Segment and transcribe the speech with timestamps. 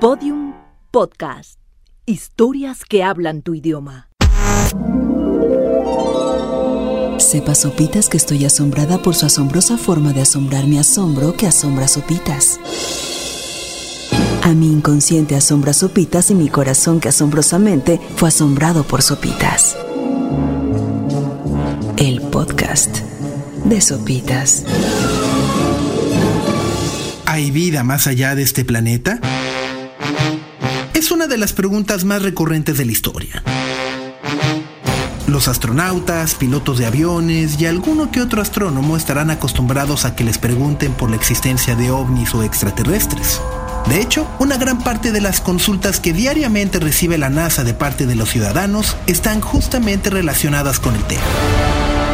[0.00, 0.54] Podium
[0.92, 1.58] Podcast.
[2.06, 4.08] Historias que hablan tu idioma.
[7.18, 11.88] Sepa Sopitas que estoy asombrada por su asombrosa forma de asombrar mi asombro que asombra
[11.88, 12.60] Sopitas.
[14.44, 19.76] A mi inconsciente asombra Sopitas y mi corazón que asombrosamente fue asombrado por Sopitas.
[21.96, 22.98] El podcast
[23.64, 24.64] de Sopitas.
[27.26, 29.20] ¿Hay vida más allá de este planeta?
[31.18, 33.42] Una de las preguntas más recurrentes de la historia.
[35.26, 40.38] Los astronautas, pilotos de aviones y alguno que otro astrónomo estarán acostumbrados a que les
[40.38, 43.40] pregunten por la existencia de ovnis o extraterrestres.
[43.88, 48.06] De hecho, una gran parte de las consultas que diariamente recibe la NASA de parte
[48.06, 51.26] de los ciudadanos están justamente relacionadas con el tema.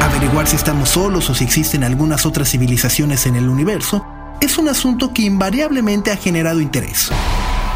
[0.00, 4.06] Averiguar si estamos solos o si existen algunas otras civilizaciones en el universo
[4.40, 7.10] es un asunto que invariablemente ha generado interés,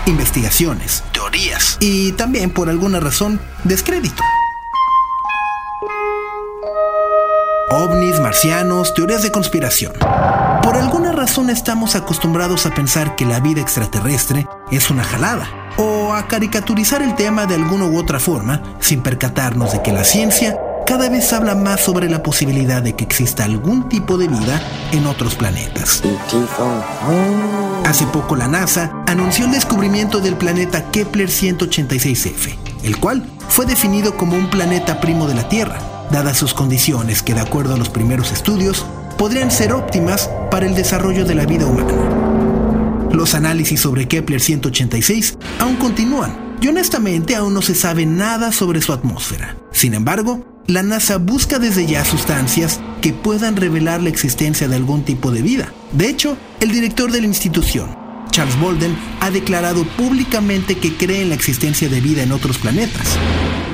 [0.07, 4.23] investigaciones, teorías y también por alguna razón descrédito.
[7.71, 9.93] ovnis, marcianos, teorías de conspiración.
[10.63, 16.13] Por alguna razón estamos acostumbrados a pensar que la vida extraterrestre es una jalada, o
[16.13, 20.59] a caricaturizar el tema de alguna u otra forma, sin percatarnos de que la ciencia
[20.91, 24.61] cada vez habla más sobre la posibilidad de que exista algún tipo de vida
[24.91, 26.03] en otros planetas.
[27.87, 34.17] Hace poco la NASA anunció el descubrimiento del planeta Kepler 186f, el cual fue definido
[34.17, 35.79] como un planeta primo de la Tierra,
[36.11, 38.85] dadas sus condiciones que de acuerdo a los primeros estudios
[39.17, 43.07] podrían ser óptimas para el desarrollo de la vida humana.
[43.13, 48.83] Los análisis sobre Kepler 186 aún continúan y honestamente aún no se sabe nada sobre
[48.83, 49.57] su atmósfera.
[49.71, 55.05] Sin embargo, la NASA busca desde ya sustancias que puedan revelar la existencia de algún
[55.05, 55.73] tipo de vida.
[55.91, 57.91] De hecho, el director de la institución,
[58.31, 63.19] Charles Bolden, ha declarado públicamente que cree en la existencia de vida en otros planetas.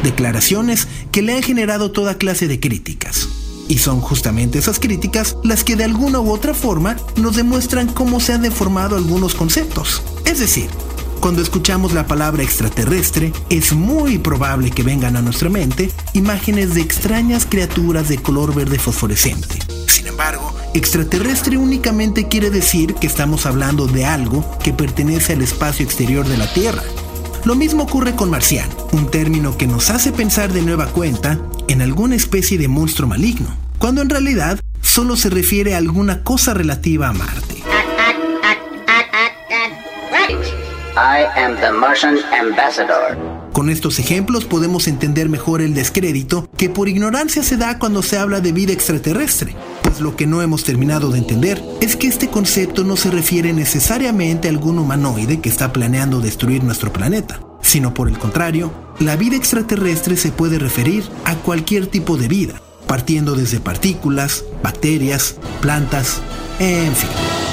[0.03, 3.29] Declaraciones que le han generado toda clase de críticas.
[3.69, 8.21] Y son justamente esas críticas las que de alguna u otra forma nos demuestran cómo
[8.21, 10.03] se han deformado algunos conceptos.
[10.25, 10.71] Es decir,
[11.27, 16.83] cuando escuchamos la palabra extraterrestre, es muy probable que vengan a nuestra mente imágenes de
[16.83, 19.59] extrañas criaturas de color verde fosforescente.
[19.89, 25.85] Sin embargo, extraterrestre únicamente quiere decir que estamos hablando de algo que pertenece al espacio
[25.85, 26.85] exterior de la Tierra.
[27.45, 31.83] Lo mismo ocurre con marciano, un término que nos hace pensar de nueva cuenta en
[31.83, 33.49] alguna especie de monstruo maligno,
[33.79, 37.56] cuando en realidad solo se refiere a alguna cosa relativa a Marte.
[40.97, 43.19] I am the Martian ambassador.
[43.53, 48.17] Con estos ejemplos podemos entender mejor el descrédito que por ignorancia se da cuando se
[48.17, 52.29] habla de vida extraterrestre, pues lo que no hemos terminado de entender es que este
[52.29, 57.93] concepto no se refiere necesariamente a algún humanoide que está planeando destruir nuestro planeta, sino
[57.93, 63.35] por el contrario, la vida extraterrestre se puede referir a cualquier tipo de vida, partiendo
[63.35, 66.23] desde partículas, bacterias, plantas,
[66.59, 67.46] en fin.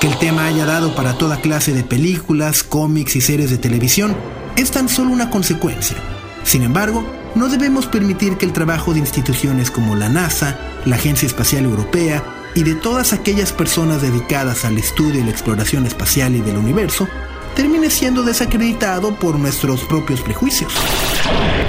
[0.00, 4.16] Que el tema haya dado para toda clase de películas, cómics y series de televisión
[4.56, 5.96] es tan solo una consecuencia.
[6.44, 7.04] Sin embargo,
[7.34, 12.22] no debemos permitir que el trabajo de instituciones como la NASA, la Agencia Espacial Europea
[12.54, 17.08] y de todas aquellas personas dedicadas al estudio y la exploración espacial y del universo
[17.56, 20.72] termine siendo desacreditado por nuestros propios prejuicios.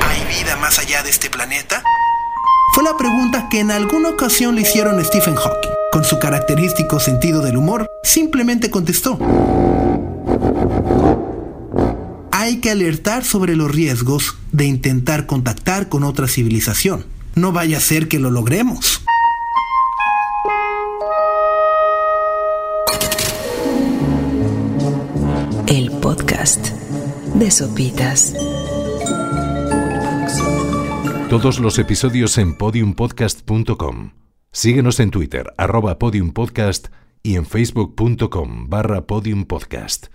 [0.07, 1.81] ¿Hay vida más allá de este planeta?
[2.73, 5.78] Fue la pregunta que en alguna ocasión le hicieron Stephen Hawking.
[5.91, 9.17] Con su característico sentido del humor, simplemente contestó.
[12.31, 17.05] Hay que alertar sobre los riesgos de intentar contactar con otra civilización.
[17.35, 19.01] No vaya a ser que lo logremos.
[25.65, 26.67] El podcast
[27.33, 28.35] de Sopitas.
[31.29, 34.18] Todos los episodios en podiumpodcast.com.
[34.51, 36.87] Síguenos en Twitter, arroba podiumpodcast
[37.21, 40.07] y en facebook.com barra podiumpodcast.